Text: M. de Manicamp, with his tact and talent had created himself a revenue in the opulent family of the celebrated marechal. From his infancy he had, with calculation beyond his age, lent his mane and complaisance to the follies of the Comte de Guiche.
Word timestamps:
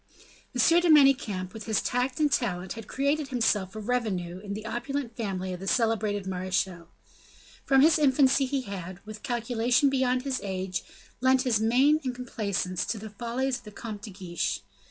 M. 0.55 0.81
de 0.81 0.89
Manicamp, 0.89 1.53
with 1.53 1.65
his 1.65 1.79
tact 1.79 2.19
and 2.19 2.31
talent 2.31 2.73
had 2.73 2.87
created 2.87 3.27
himself 3.27 3.75
a 3.75 3.79
revenue 3.79 4.39
in 4.39 4.55
the 4.55 4.65
opulent 4.65 5.15
family 5.15 5.53
of 5.53 5.59
the 5.59 5.67
celebrated 5.67 6.25
marechal. 6.25 6.87
From 7.67 7.81
his 7.81 7.99
infancy 7.99 8.47
he 8.47 8.61
had, 8.61 8.97
with 9.05 9.21
calculation 9.21 9.91
beyond 9.91 10.23
his 10.23 10.41
age, 10.43 10.83
lent 11.19 11.43
his 11.43 11.59
mane 11.59 11.99
and 12.03 12.15
complaisance 12.15 12.83
to 12.87 12.97
the 12.97 13.11
follies 13.11 13.59
of 13.59 13.63
the 13.63 13.71
Comte 13.71 14.01
de 14.01 14.09
Guiche. 14.09 14.61